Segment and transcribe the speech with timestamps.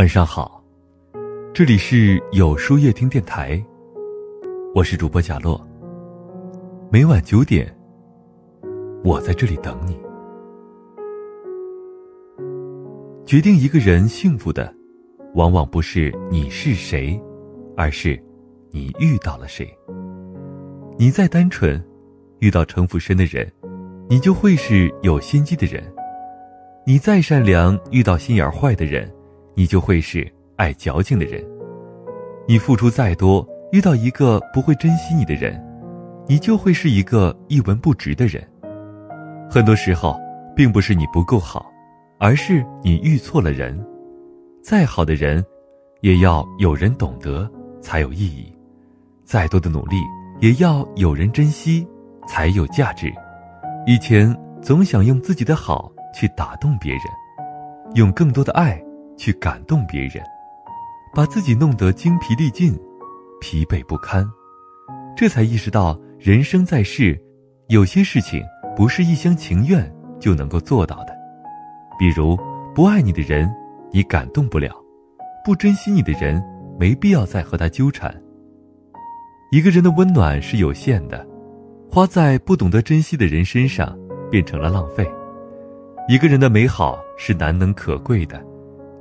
[0.00, 0.64] 晚上好，
[1.52, 3.62] 这里是有书夜听电台，
[4.74, 5.62] 我是主播贾洛。
[6.90, 7.70] 每晚九点，
[9.04, 10.00] 我在这里等你。
[13.26, 14.74] 决定一个人幸福的，
[15.34, 17.20] 往往不是你是谁，
[17.76, 18.18] 而是
[18.70, 19.68] 你遇到了谁。
[20.96, 21.78] 你再单纯，
[22.38, 23.46] 遇到城府深的人，
[24.08, 25.82] 你就会是有心机的人；
[26.86, 29.06] 你再善良，遇到心眼坏的人。
[29.54, 31.44] 你就会是爱矫情的人。
[32.46, 35.62] 你付出再多，遇到一个不会珍惜你的人，
[36.26, 38.42] 你就会是一个一文不值的人。
[39.48, 40.18] 很多时候，
[40.56, 41.70] 并不是你不够好，
[42.18, 43.78] 而是你遇错了人。
[44.62, 45.44] 再好的人，
[46.00, 48.52] 也要有人懂得才有意义；
[49.24, 49.96] 再多的努力，
[50.40, 51.86] 也要有人珍惜
[52.26, 53.12] 才有价值。
[53.86, 57.02] 以前总想用自己的好去打动别人，
[57.94, 58.80] 用更多的爱。
[59.20, 60.24] 去感动别人，
[61.12, 62.74] 把自己弄得精疲力尽、
[63.38, 64.26] 疲惫不堪，
[65.14, 67.20] 这才意识到人生在世，
[67.68, 68.42] 有些事情
[68.74, 71.14] 不是一厢情愿就能够做到的。
[71.98, 72.34] 比如，
[72.74, 73.54] 不爱你的人，
[73.92, 74.70] 你感动不了；
[75.44, 76.42] 不珍惜你的人，
[76.78, 78.10] 没必要再和他纠缠。
[79.52, 81.26] 一个人的温暖是有限的，
[81.90, 83.94] 花在不懂得珍惜的人身上，
[84.30, 85.06] 变成了浪费。
[86.08, 88.42] 一个人的美好是难能可贵的。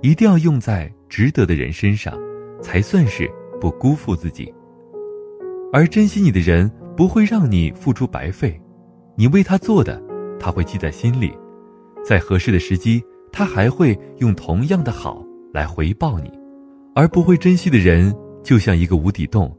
[0.01, 2.17] 一定要用在值得的人身上，
[2.61, 4.53] 才算是不辜负自己。
[5.71, 8.59] 而珍惜你的人不会让你付出白费，
[9.15, 10.01] 你为他做的，
[10.39, 11.31] 他会记在心里，
[12.03, 16.31] 在合适的时机，他还会用同样的好来回报你。
[16.95, 18.13] 而不会珍惜的人，
[18.43, 19.55] 就像一个无底洞，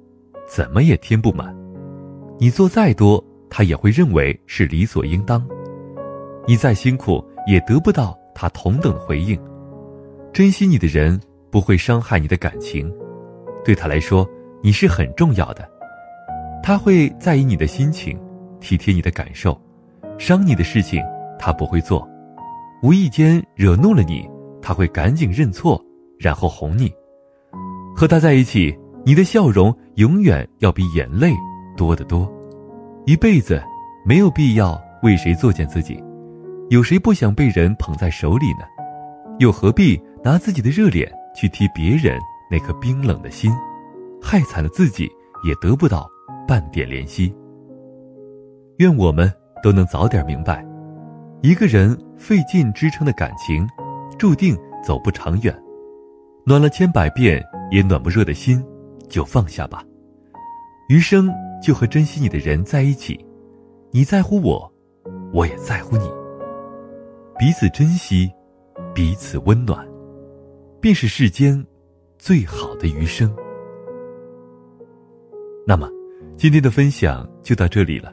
[0.48, 1.54] 怎么也填不满。
[2.38, 5.46] 你做再多，他也会认为是理所应当。
[6.46, 9.38] 你再辛苦，也得不到他同等回应。
[10.40, 11.20] 珍惜你的人
[11.50, 12.90] 不会伤害你的感情，
[13.62, 14.26] 对他来说
[14.62, 15.68] 你是很重要的，
[16.62, 18.18] 他会在意你的心情，
[18.58, 19.60] 体贴你的感受，
[20.16, 21.04] 伤你的事情
[21.38, 22.08] 他不会做，
[22.82, 24.26] 无意间惹怒了你，
[24.62, 25.78] 他会赶紧认错，
[26.18, 26.90] 然后哄你。
[27.94, 31.34] 和他在一起，你的笑容永远要比眼泪
[31.76, 32.26] 多得多。
[33.04, 33.62] 一辈子
[34.06, 36.02] 没有必要为谁作践自己，
[36.70, 38.60] 有谁不想被人捧在手里呢？
[39.38, 40.02] 又何必？
[40.22, 42.18] 拿自己的热脸去踢别人
[42.50, 43.50] 那颗冰冷的心，
[44.20, 45.10] 害惨了自己，
[45.44, 46.08] 也得不到
[46.46, 47.34] 半点怜惜。
[48.78, 49.32] 愿我们
[49.62, 50.66] 都能早点明白，
[51.42, 53.66] 一个人费劲支撑的感情，
[54.18, 55.56] 注定走不长远。
[56.44, 58.62] 暖了千百遍也暖不热的心，
[59.08, 59.84] 就放下吧。
[60.88, 61.32] 余生
[61.62, 63.24] 就和珍惜你的人在一起，
[63.90, 64.70] 你在乎我，
[65.32, 66.10] 我也在乎你。
[67.38, 68.30] 彼此珍惜，
[68.94, 69.89] 彼此温暖。
[70.80, 71.64] 便是世间
[72.18, 73.30] 最好的余生。
[75.66, 75.88] 那么，
[76.38, 78.12] 今天的分享就到这里了。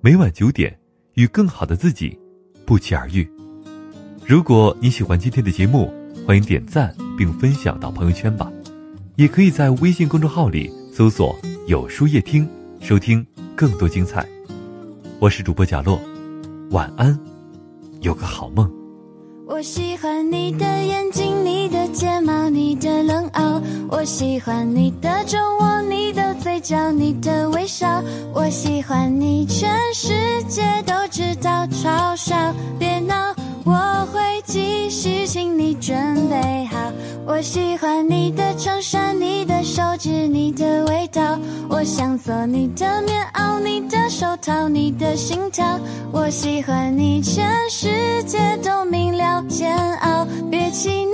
[0.00, 0.76] 每晚九点，
[1.14, 2.18] 与更好的自己
[2.66, 3.30] 不期而遇。
[4.26, 5.92] 如果你喜欢今天的节目，
[6.26, 8.52] 欢迎点赞并分享到朋友圈吧。
[9.16, 11.38] 也可以在微信公众号里搜索
[11.68, 12.48] “有书夜听”，
[12.82, 14.26] 收听更多精彩。
[15.20, 16.00] 我是主播贾洛，
[16.70, 17.16] 晚安，
[18.00, 18.68] 有个好梦。
[19.46, 23.62] 我喜欢你的眼睛，你的睫毛，你的冷傲。
[23.88, 28.02] 我喜欢你的酒窝，你的嘴角，你的微笑。
[28.34, 32.34] 我喜欢你，全世界都知道，嘲笑
[32.78, 33.14] 别闹，
[33.64, 33.72] 我
[34.12, 35.96] 会继续，请你准
[36.28, 36.76] 备好。
[37.26, 41.38] 我喜欢你的衬衫，你的手指，你的味道。
[41.70, 45.64] 我想做你的棉袄，你的手套，你的心跳。
[46.12, 50.26] 我喜欢你，全世界都明了，煎熬。
[50.50, 51.13] 别气恼，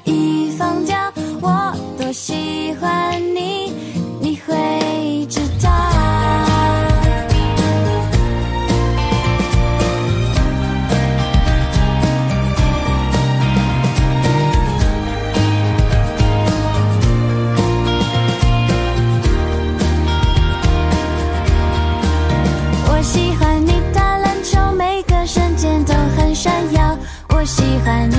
[27.45, 28.15] 喜欢你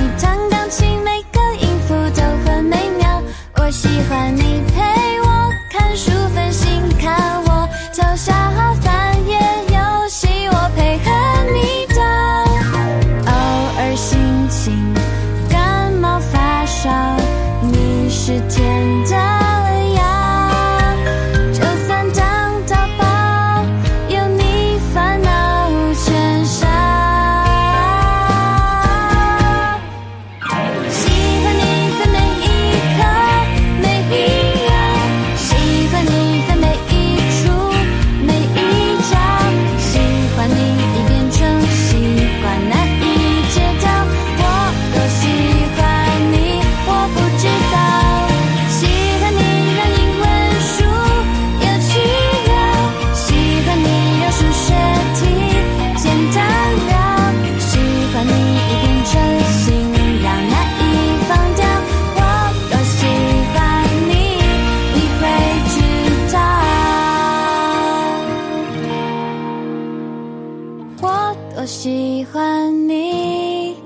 [72.03, 73.77] 喜欢你，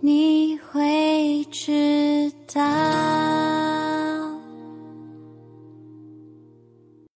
[0.00, 2.87] 你会知道。